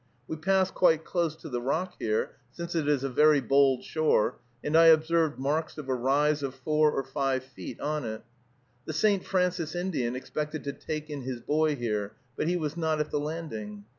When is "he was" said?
12.47-12.75